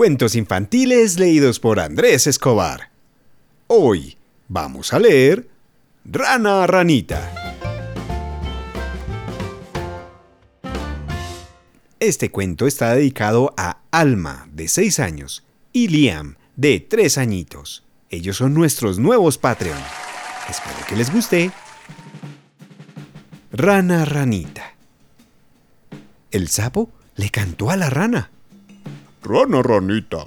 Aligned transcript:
Cuentos 0.00 0.34
infantiles 0.34 1.18
leídos 1.18 1.60
por 1.60 1.78
Andrés 1.78 2.26
Escobar. 2.26 2.88
Hoy 3.66 4.16
vamos 4.48 4.94
a 4.94 4.98
leer 4.98 5.50
Rana 6.06 6.66
Ranita. 6.66 7.30
Este 11.98 12.30
cuento 12.30 12.66
está 12.66 12.94
dedicado 12.94 13.52
a 13.58 13.82
Alma, 13.90 14.48
de 14.50 14.68
6 14.68 15.00
años, 15.00 15.44
y 15.70 15.88
Liam, 15.88 16.36
de 16.56 16.80
3 16.80 17.18
añitos. 17.18 17.84
Ellos 18.08 18.38
son 18.38 18.54
nuestros 18.54 18.98
nuevos 18.98 19.36
Patreon. 19.36 19.76
Espero 20.48 20.78
que 20.88 20.96
les 20.96 21.12
guste. 21.12 21.50
Rana 23.52 24.06
Ranita. 24.06 24.76
El 26.30 26.48
sapo 26.48 26.88
le 27.16 27.28
cantó 27.28 27.70
a 27.70 27.76
la 27.76 27.90
rana. 27.90 28.30
Rana 29.22 29.62
ranita, 29.62 30.26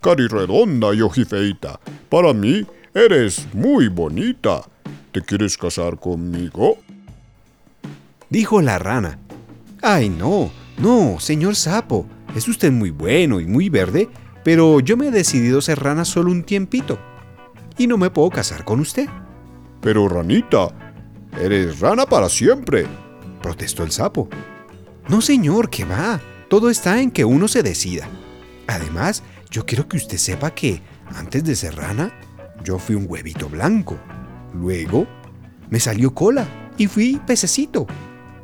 cari 0.00 0.28
redonda 0.28 0.94
y 0.94 1.00
ojifeita, 1.00 1.80
para 2.10 2.34
mí 2.34 2.66
eres 2.94 3.46
muy 3.54 3.88
bonita. 3.88 4.62
¿Te 5.10 5.22
quieres 5.22 5.56
casar 5.56 5.98
conmigo? 5.98 6.78
Dijo 8.28 8.60
la 8.60 8.78
rana. 8.78 9.18
Ay, 9.82 10.08
no, 10.08 10.50
no, 10.78 11.18
señor 11.18 11.56
sapo, 11.56 12.06
es 12.34 12.46
usted 12.48 12.72
muy 12.72 12.90
bueno 12.90 13.40
y 13.40 13.46
muy 13.46 13.68
verde, 13.68 14.08
pero 14.44 14.80
yo 14.80 14.96
me 14.96 15.08
he 15.08 15.10
decidido 15.10 15.60
ser 15.60 15.80
rana 15.80 16.04
solo 16.04 16.30
un 16.30 16.44
tiempito. 16.44 16.98
Y 17.78 17.86
no 17.86 17.96
me 17.96 18.10
puedo 18.10 18.30
casar 18.30 18.64
con 18.64 18.80
usted. 18.80 19.08
Pero 19.80 20.08
ranita, 20.08 20.68
eres 21.40 21.80
rana 21.80 22.06
para 22.06 22.28
siempre, 22.28 22.86
protestó 23.42 23.82
el 23.82 23.92
sapo. 23.92 24.28
No, 25.08 25.20
señor, 25.20 25.68
que 25.68 25.84
va. 25.84 26.20
Todo 26.52 26.68
está 26.68 27.00
en 27.00 27.10
que 27.10 27.24
uno 27.24 27.48
se 27.48 27.62
decida. 27.62 28.06
Además, 28.66 29.22
yo 29.50 29.64
quiero 29.64 29.88
que 29.88 29.96
usted 29.96 30.18
sepa 30.18 30.50
que, 30.50 30.82
antes 31.16 31.44
de 31.44 31.56
ser 31.56 31.76
rana, 31.76 32.12
yo 32.62 32.78
fui 32.78 32.94
un 32.94 33.06
huevito 33.08 33.48
blanco. 33.48 33.96
Luego, 34.52 35.06
me 35.70 35.80
salió 35.80 36.12
cola 36.12 36.46
y 36.76 36.88
fui 36.88 37.18
pececito. 37.26 37.86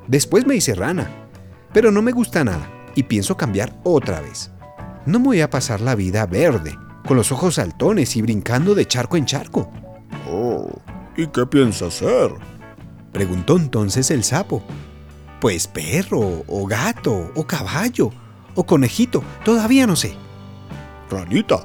Después 0.07 0.47
me 0.47 0.57
hice 0.57 0.75
rana. 0.75 1.29
Pero 1.75 1.93
no 1.93 2.01
me 2.01 2.13
gusta 2.13 2.45
nada 2.45 2.67
y 2.95 3.03
pienso 3.03 3.37
cambiar 3.37 3.79
otra 3.85 4.23
vez. 4.23 4.53
No 5.05 5.19
me 5.19 5.27
voy 5.27 5.41
a 5.43 5.51
pasar 5.51 5.83
la 5.83 5.95
vida 5.95 6.25
verde, 6.25 6.79
con 7.07 7.19
los 7.19 7.31
ojos 7.31 7.57
saltones 7.57 8.17
y 8.17 8.23
brincando 8.23 8.75
de 8.75 8.87
charco 8.87 9.19
en 9.19 9.27
charco. 9.27 9.71
Oh, 10.27 10.81
¿y 11.15 11.27
qué 11.27 11.45
piensa 11.45 11.89
hacer? 11.89 12.31
Preguntó 13.13 13.59
entonces 13.59 14.11
el 14.11 14.25
sapo. 14.25 14.65
Pues 15.41 15.69
perro, 15.69 16.45
o 16.47 16.67
gato, 16.67 17.31
o 17.35 17.47
caballo, 17.47 18.11
o 18.55 18.65
conejito, 18.65 19.23
todavía 19.45 19.87
no 19.87 19.95
sé. 19.95 20.15
Ranita, 21.11 21.65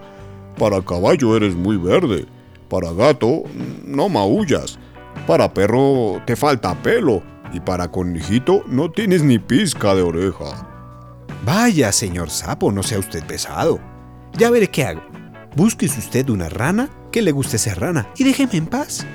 para 0.57 0.81
caballo 0.81 1.35
eres 1.35 1.55
muy 1.55 1.77
verde, 1.77 2.27
para 2.69 2.91
gato 2.93 3.43
no 3.83 4.09
maullas, 4.09 4.77
para 5.25 5.53
perro 5.53 6.21
te 6.25 6.35
falta 6.35 6.75
pelo 6.81 7.23
y 7.51 7.59
para 7.59 7.89
conejito 7.89 8.63
no 8.67 8.91
tienes 8.91 9.23
ni 9.23 9.39
pizca 9.39 9.95
de 9.95 10.03
oreja. 10.03 10.67
Vaya, 11.45 11.91
señor 11.91 12.29
sapo, 12.29 12.71
no 12.71 12.83
sea 12.83 12.99
usted 12.99 13.23
pesado. 13.25 13.79
Ya 14.37 14.49
veré 14.49 14.69
qué 14.69 14.85
hago. 14.85 15.01
Búsquese 15.55 15.99
usted 15.99 16.29
una 16.29 16.49
rana 16.49 16.89
que 17.11 17.21
le 17.21 17.31
guste 17.31 17.57
ser 17.57 17.79
rana 17.79 18.07
y 18.17 18.23
déjeme 18.23 18.55
en 18.55 18.65
paz. 18.65 19.05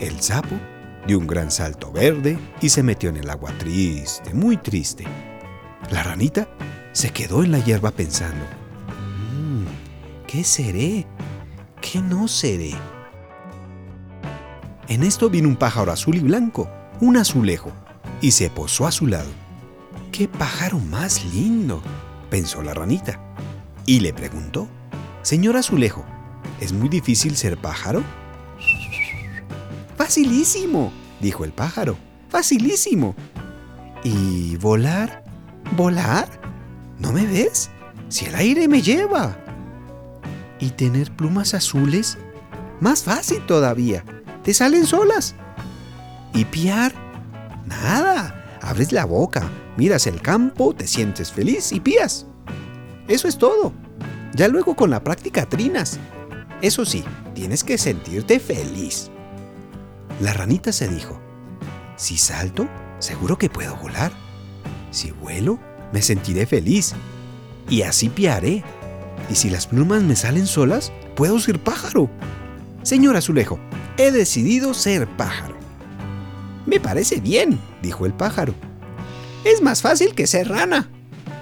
El 0.00 0.20
sapo 0.20 0.54
dio 1.06 1.18
un 1.18 1.26
gran 1.26 1.50
salto 1.50 1.92
verde 1.92 2.38
y 2.60 2.68
se 2.68 2.82
metió 2.82 3.10
en 3.10 3.16
el 3.16 3.30
agua 3.30 3.52
triste, 3.58 4.32
muy 4.34 4.56
triste. 4.56 5.04
La 5.90 6.02
ranita 6.02 6.48
se 6.92 7.10
quedó 7.10 7.42
en 7.42 7.52
la 7.52 7.58
hierba 7.58 7.90
pensando, 7.90 8.44
mm, 9.32 9.64
¿qué 10.26 10.44
seré? 10.44 11.06
¿Qué 11.80 12.00
no 12.00 12.28
seré? 12.28 12.74
En 14.88 15.02
esto 15.02 15.30
vino 15.30 15.48
un 15.48 15.56
pájaro 15.56 15.92
azul 15.92 16.16
y 16.16 16.20
blanco, 16.20 16.70
un 17.00 17.16
azulejo, 17.16 17.72
y 18.20 18.30
se 18.30 18.50
posó 18.50 18.86
a 18.86 18.92
su 18.92 19.06
lado. 19.06 19.30
¡Qué 20.12 20.28
pájaro 20.28 20.78
más 20.78 21.24
lindo! 21.34 21.82
pensó 22.30 22.62
la 22.62 22.74
ranita. 22.74 23.20
Y 23.86 24.00
le 24.00 24.12
preguntó, 24.12 24.68
Señor 25.22 25.56
azulejo, 25.56 26.04
¿es 26.60 26.72
muy 26.72 26.88
difícil 26.88 27.36
ser 27.36 27.58
pájaro? 27.58 28.02
Facilísimo, 30.14 30.92
dijo 31.20 31.44
el 31.44 31.52
pájaro. 31.52 31.96
Facilísimo. 32.28 33.16
¿Y 34.04 34.56
volar? 34.58 35.24
¿Volar? 35.76 36.28
¿No 37.00 37.10
me 37.10 37.26
ves? 37.26 37.68
Si 38.10 38.26
el 38.26 38.36
aire 38.36 38.68
me 38.68 38.80
lleva. 38.80 39.36
¿Y 40.60 40.70
tener 40.70 41.10
plumas 41.10 41.52
azules? 41.52 42.16
Más 42.78 43.02
fácil 43.02 43.44
todavía. 43.44 44.04
Te 44.44 44.54
salen 44.54 44.86
solas. 44.86 45.34
¿Y 46.32 46.44
piar? 46.44 46.94
Nada. 47.66 48.60
Abres 48.62 48.92
la 48.92 49.06
boca, 49.06 49.50
miras 49.76 50.06
el 50.06 50.22
campo, 50.22 50.76
te 50.76 50.86
sientes 50.86 51.32
feliz 51.32 51.72
y 51.72 51.80
pías. 51.80 52.24
Eso 53.08 53.26
es 53.26 53.36
todo. 53.36 53.72
Ya 54.32 54.46
luego 54.46 54.76
con 54.76 54.90
la 54.90 55.02
práctica 55.02 55.44
trinas. 55.44 55.98
Eso 56.62 56.84
sí, 56.84 57.02
tienes 57.34 57.64
que 57.64 57.78
sentirte 57.78 58.38
feliz. 58.38 59.10
La 60.20 60.32
ranita 60.32 60.72
se 60.72 60.88
dijo, 60.88 61.20
si 61.96 62.16
salto, 62.16 62.68
seguro 62.98 63.38
que 63.38 63.50
puedo 63.50 63.76
volar. 63.76 64.12
Si 64.90 65.10
vuelo, 65.10 65.58
me 65.92 66.02
sentiré 66.02 66.46
feliz. 66.46 66.94
Y 67.68 67.82
así 67.82 68.08
piaré. 68.08 68.62
Y 69.30 69.34
si 69.34 69.50
las 69.50 69.66
plumas 69.66 70.02
me 70.02 70.16
salen 70.16 70.46
solas, 70.46 70.92
puedo 71.16 71.38
ser 71.38 71.62
pájaro. 71.62 72.10
Señor 72.82 73.16
Azulejo, 73.16 73.58
he 73.96 74.10
decidido 74.10 74.74
ser 74.74 75.08
pájaro. 75.16 75.56
Me 76.66 76.80
parece 76.80 77.20
bien, 77.20 77.60
dijo 77.82 78.06
el 78.06 78.12
pájaro. 78.12 78.54
Es 79.44 79.62
más 79.62 79.82
fácil 79.82 80.14
que 80.14 80.26
ser 80.26 80.48
rana. 80.48 80.90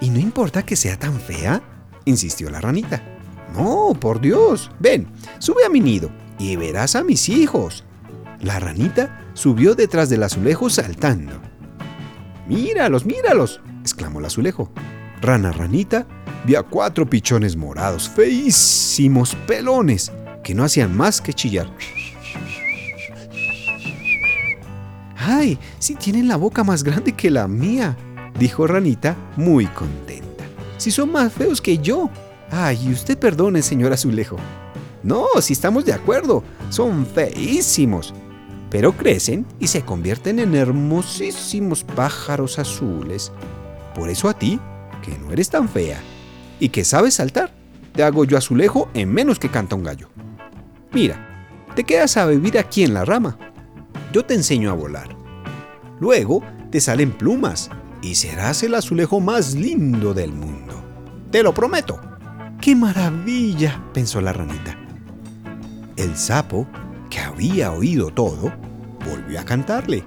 ¿Y 0.00 0.11
no 0.11 0.19
importa 0.19 0.65
que 0.65 0.77
sea 0.77 0.99
tan 0.99 1.21
fea? 1.21 1.62
insistió 2.05 2.50
la 2.50 2.61
ranita. 2.61 3.03
No, 3.55 3.94
por 3.99 4.21
Dios. 4.21 4.71
Ven, 4.81 5.09
sube 5.38 5.65
a 5.65 5.69
mi 5.69 5.81
nido 5.81 6.11
y 6.38 6.56
verás 6.56 6.97
a 6.97 7.05
mis 7.05 7.28
hijos. 7.28 7.84
La 8.43 8.59
ranita 8.59 9.21
subió 9.35 9.77
detrás 9.77 10.09
del 10.09 10.25
azulejo 10.25 10.69
saltando. 10.69 11.41
¡Míralos, 12.49 13.07
míralos! 13.07 13.61
exclamó 13.83 14.19
el 14.19 14.27
azulejo. 14.27 14.69
Rana 15.21 15.53
ranita 15.53 16.09
vio 16.45 16.59
a 16.59 16.65
cuatro 16.65 17.09
pichones 17.09 17.55
morados, 17.55 18.09
feísimos 18.09 19.37
pelones, 19.47 20.11
que 20.43 20.57
no 20.57 20.65
hacían 20.65 20.97
más 20.97 21.21
que 21.21 21.33
chillar. 21.33 21.71
¡Ay! 25.17 25.57
Si 25.79 25.95
tienen 25.95 26.27
la 26.27 26.35
boca 26.35 26.65
más 26.65 26.83
grande 26.83 27.13
que 27.13 27.31
la 27.31 27.47
mía, 27.47 27.97
dijo 28.41 28.67
Ranita 28.67 29.15
muy 29.37 29.67
contenta. 29.67 30.43
Si 30.79 30.91
son 30.91 31.13
más 31.13 31.33
feos 31.33 31.61
que 31.61 31.79
yo. 31.79 32.11
Ay, 32.51 32.91
usted 32.93 33.17
perdone, 33.17 33.63
señor 33.63 33.93
azulejo. 33.93 34.37
No, 35.05 35.29
si 35.41 35.53
estamos 35.53 35.85
de 35.85 35.93
acuerdo, 35.93 36.43
son 36.71 37.07
feísimos 37.07 38.13
pero 38.72 38.97
crecen 38.97 39.44
y 39.60 39.66
se 39.66 39.83
convierten 39.83 40.38
en 40.38 40.55
hermosísimos 40.55 41.84
pájaros 41.84 42.59
azules. 42.59 43.31
Por 43.94 44.09
eso 44.09 44.31
a 44.31 44.38
ti, 44.38 44.59
que 45.03 45.19
no 45.19 45.31
eres 45.31 45.50
tan 45.50 45.69
fea 45.69 46.00
y 46.59 46.71
que 46.71 46.82
sabes 46.82 47.15
saltar, 47.15 47.53
te 47.93 48.03
hago 48.03 48.25
yo 48.25 48.38
azulejo 48.38 48.88
en 48.94 49.12
menos 49.12 49.38
que 49.38 49.50
canta 49.50 49.77
un 49.77 49.82
gallo. 49.82 50.09
Mira, 50.91 51.47
te 51.75 51.84
quedas 51.84 52.16
a 52.16 52.25
vivir 52.25 52.59
aquí 52.59 52.82
en 52.82 52.94
la 52.94 53.05
rama. 53.05 53.38
Yo 54.11 54.25
te 54.25 54.32
enseño 54.32 54.71
a 54.71 54.75
volar. 54.75 55.15
Luego 56.00 56.43
te 56.71 56.81
salen 56.81 57.12
plumas 57.12 57.69
y 58.00 58.15
serás 58.15 58.62
el 58.62 58.75
azulejo 58.75 59.21
más 59.21 59.55
lindo 59.55 60.15
del 60.15 60.32
mundo. 60.32 60.82
Te 61.31 61.43
lo 61.43 61.53
prometo. 61.53 62.00
¡Qué 62.59 62.75
maravilla! 62.75 63.85
pensó 63.93 64.23
la 64.23 64.32
ranita. 64.32 64.79
El 65.99 66.17
sapo 66.17 66.67
había 67.32 67.73
oído 67.73 68.11
todo, 68.11 68.52
volvió 69.08 69.40
a 69.40 69.44
cantarle. 69.44 70.05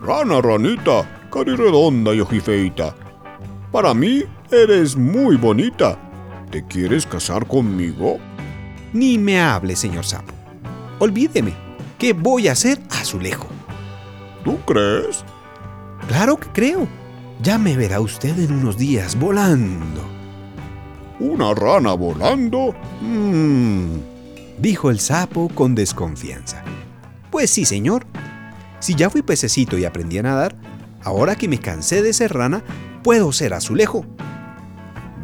Rana, 0.00 0.40
ranita, 0.40 1.28
redonda 1.32 2.14
y 2.14 2.20
ojifeita. 2.20 2.94
Para 3.72 3.92
mí 3.92 4.22
eres 4.50 4.96
muy 4.96 5.36
bonita. 5.36 5.98
¿Te 6.50 6.64
quieres 6.64 7.04
casar 7.04 7.46
conmigo? 7.46 8.18
Ni 8.92 9.18
me 9.18 9.40
hable, 9.40 9.74
señor 9.74 10.04
sapo. 10.04 10.32
Olvídeme, 11.00 11.52
que 11.98 12.12
voy 12.12 12.48
a 12.48 12.52
hacer 12.52 12.80
azulejo. 12.90 13.48
¿Tú 14.44 14.58
crees? 14.60 15.24
Claro 16.08 16.36
que 16.36 16.48
creo. 16.50 16.86
Ya 17.42 17.58
me 17.58 17.76
verá 17.76 18.00
usted 18.00 18.38
en 18.38 18.52
unos 18.52 18.78
días 18.78 19.18
volando. 19.18 20.02
¿Una 21.18 21.52
rana 21.52 21.94
volando? 21.94 22.74
Mmm 23.02 24.15
dijo 24.58 24.90
el 24.90 25.00
sapo 25.00 25.48
con 25.48 25.74
desconfianza. 25.74 26.62
Pues 27.30 27.50
sí, 27.50 27.64
señor. 27.64 28.06
Si 28.78 28.94
ya 28.94 29.10
fui 29.10 29.22
pececito 29.22 29.78
y 29.78 29.84
aprendí 29.84 30.18
a 30.18 30.22
nadar, 30.22 30.56
ahora 31.02 31.36
que 31.36 31.48
me 31.48 31.58
cansé 31.58 32.02
de 32.02 32.12
ser 32.12 32.32
rana, 32.34 32.62
puedo 33.02 33.32
ser 33.32 33.54
azulejo. 33.54 34.04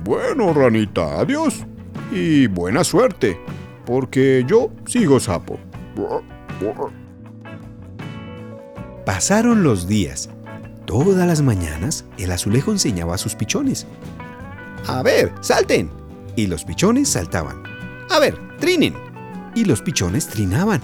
Bueno, 0.04 0.52
ranita, 0.52 1.20
adiós. 1.20 1.64
Y 2.10 2.46
buena 2.46 2.84
suerte, 2.84 3.40
porque 3.86 4.44
yo 4.46 4.70
sigo 4.86 5.20
sapo. 5.20 5.58
Pasaron 9.04 9.62
los 9.62 9.86
días. 9.86 10.28
Todas 10.86 11.26
las 11.26 11.42
mañanas 11.42 12.04
el 12.18 12.32
azulejo 12.32 12.70
enseñaba 12.70 13.14
a 13.14 13.18
sus 13.18 13.34
pichones. 13.34 13.86
A 14.86 15.02
ver, 15.02 15.32
salten. 15.40 15.90
Y 16.36 16.46
los 16.46 16.64
pichones 16.64 17.08
saltaban. 17.08 17.62
A 18.10 18.18
ver, 18.18 18.36
trinen. 18.58 18.94
Y 19.54 19.64
los 19.64 19.82
pichones 19.82 20.28
trinaban. 20.28 20.80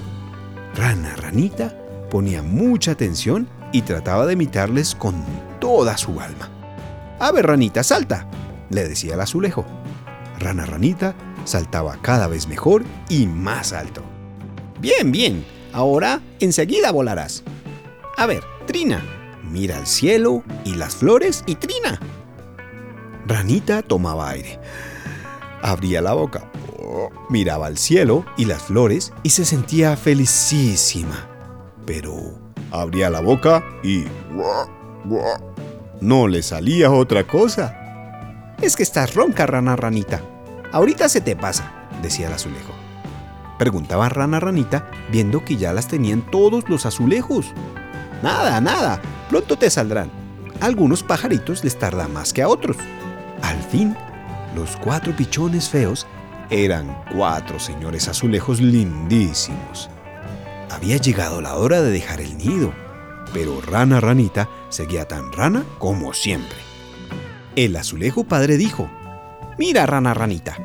Rana 0.75 1.17
Ranita 1.17 1.75
ponía 2.11 2.43
mucha 2.43 2.93
atención 2.93 3.49
y 3.73 3.83
trataba 3.83 4.27
de 4.27 4.35
imitarles 4.35 4.95
con 4.95 5.25
toda 5.61 5.97
su 5.97 6.21
alma. 6.21 6.51
A 7.19 7.33
ver, 7.33 7.47
Ranita, 7.47 7.83
salta, 7.83 8.29
le 8.71 8.89
decía 8.89 9.15
el 9.15 9.21
azulejo. 9.21 9.67
Rana 10.39 10.67
Ranita 10.67 11.15
saltaba 11.45 11.97
cada 12.01 12.29
vez 12.29 12.47
mejor 12.47 12.85
y 13.09 13.27
más 13.27 13.73
alto. 13.73 14.03
Bien, 14.81 15.11
bien, 15.11 15.45
ahora 15.73 16.21
enseguida 16.41 16.93
volarás. 16.93 17.43
A 18.17 18.27
ver, 18.27 18.43
Trina, 18.67 19.03
mira 19.51 19.79
el 19.79 19.87
cielo 19.87 20.45
y 20.65 20.75
las 20.75 20.95
flores 20.95 21.43
y 21.47 21.57
Trina. 21.57 21.99
Ranita 23.27 23.83
tomaba 23.83 24.31
aire. 24.31 24.61
Abría 25.63 26.01
la 26.01 26.13
boca, 26.13 26.51
miraba 27.29 27.67
al 27.67 27.79
cielo 27.79 28.25
y 28.37 28.45
las 28.45 28.63
flores 28.63 29.13
y 29.23 29.31
se 29.31 29.45
sentía 29.45 29.97
felicísima. 29.97 31.29
Pero 31.87 32.15
abría 32.71 33.11
la 33.11 33.21
boca 33.21 33.65
y 33.83 34.05
no 36.01 36.29
le 36.29 36.43
salía 36.43 36.91
otra 36.91 37.27
cosa. 37.27 38.55
Es 38.61 38.77
que 38.77 38.83
estás 38.83 39.15
ronca, 39.15 39.47
rana 39.47 39.77
ranita. 39.77 40.23
Ahorita 40.73 41.09
se 41.09 41.21
te 41.21 41.37
pasa, 41.37 41.89
decía 42.03 42.27
el 42.27 42.35
azulejo. 42.35 42.73
Preguntaba 43.59 44.09
rana 44.09 44.39
ranita, 44.39 44.91
viendo 45.11 45.45
que 45.45 45.57
ya 45.57 45.73
las 45.73 45.89
tenían 45.89 46.23
todos 46.31 46.69
los 46.69 46.87
azulejos. 46.87 47.53
Nada, 48.23 48.61
nada, 48.61 49.01
pronto 49.29 49.57
te 49.57 49.71
saldrán. 49.71 50.11
A 50.61 50.67
algunos 50.67 51.03
pajaritos 51.03 51.65
les 51.65 51.79
tarda 51.79 52.09
más 52.09 52.33
que 52.33 52.43
a 52.43 52.49
otros. 52.49 52.77
Al 53.43 53.61
fin, 53.63 53.97
los 54.55 54.77
cuatro 54.77 55.15
pichones 55.17 55.69
feos 55.69 56.07
eran 56.51 57.03
cuatro 57.13 57.59
señores 57.59 58.09
azulejos 58.09 58.61
lindísimos. 58.61 59.91
Había 60.71 60.97
llegado 60.97 61.41
la 61.41 61.57
hora 61.57 61.83
de 61.83 61.91
dejar 61.91 62.21
el 62.21 62.37
nido, 62.39 62.73
pero 63.33 63.61
Rana 63.61 64.01
Ranita 64.01 64.49
seguía 64.69 65.07
tan 65.07 65.33
rana 65.33 65.65
como 65.79 66.13
siempre. 66.13 66.59
El 67.57 67.77
azulejo 67.77 68.25
padre 68.25 68.57
dijo, 68.57 68.89
Mira, 69.59 69.87
Rana 69.87 70.15
Ranita, 70.15 70.57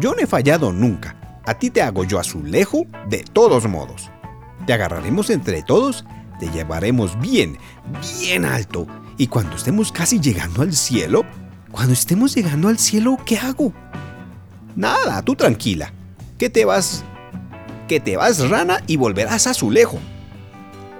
yo 0.00 0.14
no 0.14 0.20
he 0.20 0.26
fallado 0.26 0.72
nunca. 0.72 1.40
A 1.46 1.54
ti 1.54 1.70
te 1.70 1.80
hago 1.80 2.04
yo 2.04 2.18
azulejo 2.18 2.86
de 3.08 3.24
todos 3.32 3.66
modos. 3.66 4.10
Te 4.66 4.72
agarraremos 4.72 5.30
entre 5.30 5.62
todos, 5.62 6.04
te 6.38 6.50
llevaremos 6.50 7.18
bien, 7.20 7.58
bien 8.20 8.44
alto, 8.44 8.86
y 9.16 9.28
cuando 9.28 9.56
estemos 9.56 9.92
casi 9.92 10.20
llegando 10.20 10.62
al 10.62 10.74
cielo, 10.74 11.24
cuando 11.70 11.92
estemos 11.92 12.34
llegando 12.34 12.68
al 12.68 12.78
cielo, 12.78 13.16
¿qué 13.24 13.38
hago? 13.38 13.72
Nada, 14.76 15.22
tú 15.22 15.34
tranquila. 15.34 15.92
Que 16.38 16.50
te 16.50 16.64
vas. 16.64 17.02
Que 17.88 17.98
te 17.98 18.16
vas, 18.16 18.48
rana, 18.48 18.82
y 18.86 18.96
volverás 18.96 19.46
azulejo. 19.46 19.98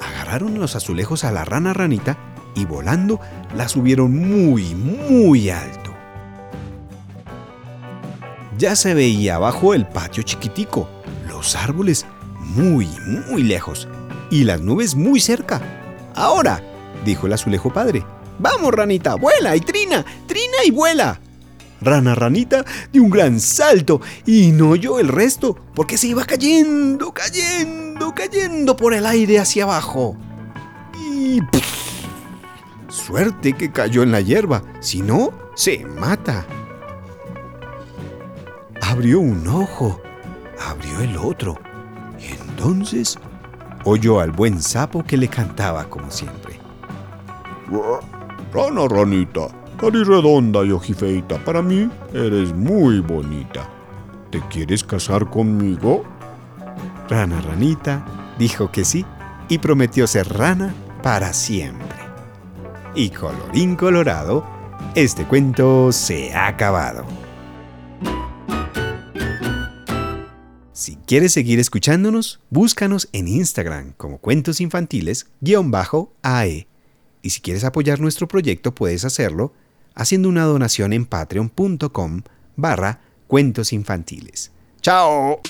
Agarraron 0.00 0.58
los 0.58 0.74
azulejos 0.74 1.24
a 1.24 1.32
la 1.32 1.44
rana 1.44 1.72
ranita 1.72 2.16
y 2.54 2.64
volando 2.64 3.20
la 3.54 3.68
subieron 3.68 4.16
muy, 4.16 4.74
muy 4.74 5.50
alto. 5.50 5.94
Ya 8.58 8.74
se 8.74 8.94
veía 8.94 9.36
abajo 9.36 9.74
el 9.74 9.86
patio 9.86 10.22
chiquitico, 10.22 10.88
los 11.28 11.54
árboles 11.56 12.06
muy, 12.40 12.88
muy 13.28 13.42
lejos 13.42 13.86
y 14.30 14.44
las 14.44 14.60
nubes 14.60 14.94
muy 14.94 15.20
cerca. 15.20 15.60
Ahora, 16.14 16.62
dijo 17.04 17.26
el 17.26 17.34
azulejo 17.34 17.70
padre, 17.70 18.02
vamos 18.38 18.72
ranita, 18.72 19.14
vuela 19.16 19.54
y 19.54 19.60
trina, 19.60 20.04
trina 20.26 20.56
y 20.64 20.70
vuela. 20.70 21.20
Rana 21.86 22.16
Ranita 22.16 22.64
dio 22.92 23.04
un 23.04 23.10
gran 23.10 23.38
salto 23.38 24.00
y 24.26 24.50
no 24.50 24.70
oyó 24.70 24.98
el 24.98 25.06
resto 25.06 25.56
porque 25.72 25.96
se 25.96 26.08
iba 26.08 26.24
cayendo, 26.24 27.12
cayendo, 27.12 28.12
cayendo 28.12 28.76
por 28.76 28.92
el 28.92 29.06
aire 29.06 29.38
hacia 29.38 29.62
abajo. 29.62 30.16
Y... 31.00 31.40
suerte 32.88 33.52
que 33.52 33.70
cayó 33.70 34.02
en 34.02 34.10
la 34.10 34.20
hierba, 34.20 34.64
si 34.80 35.00
no, 35.00 35.32
se 35.54 35.84
mata. 35.84 36.44
Abrió 38.82 39.20
un 39.20 39.46
ojo, 39.46 40.02
abrió 40.68 41.00
el 41.00 41.16
otro, 41.16 41.56
y 42.18 42.32
entonces 42.32 43.16
oyó 43.84 44.18
al 44.18 44.32
buen 44.32 44.60
sapo 44.60 45.04
que 45.04 45.16
le 45.16 45.28
cantaba 45.28 45.88
como 45.88 46.10
siempre. 46.10 46.58
Rana 48.52 48.88
Ranita, 48.88 49.48
redonda 49.78 50.64
y 50.64 50.72
ojifeita, 50.72 51.42
para 51.44 51.62
mí 51.62 51.88
eres 52.12 52.54
muy 52.54 53.00
bonita. 53.00 53.68
¿Te 54.30 54.40
quieres 54.48 54.82
casar 54.82 55.30
conmigo? 55.30 56.04
Rana 57.08 57.40
Ranita 57.40 58.04
dijo 58.38 58.70
que 58.70 58.84
sí 58.84 59.04
y 59.48 59.58
prometió 59.58 60.06
ser 60.06 60.28
rana 60.28 60.74
para 61.02 61.32
siempre. 61.32 61.86
Y 62.94 63.10
colorín 63.10 63.76
colorado, 63.76 64.44
este 64.94 65.24
cuento 65.24 65.92
se 65.92 66.34
ha 66.34 66.48
acabado. 66.48 67.04
Si 70.72 70.96
quieres 70.96 71.32
seguir 71.32 71.58
escuchándonos, 71.58 72.40
búscanos 72.50 73.08
en 73.12 73.28
Instagram 73.28 73.92
como 73.96 74.18
Cuentos 74.18 74.60
Infantiles-AE. 74.60 76.66
Y 77.22 77.30
si 77.30 77.40
quieres 77.40 77.64
apoyar 77.64 78.00
nuestro 78.00 78.28
proyecto, 78.28 78.74
puedes 78.74 79.04
hacerlo 79.04 79.52
haciendo 79.96 80.28
una 80.28 80.44
donación 80.44 80.92
en 80.92 81.06
patreon.com 81.06 82.22
barra 82.54 83.00
cuentos 83.26 83.72
infantiles. 83.72 84.52
¡Chao! 84.80 85.40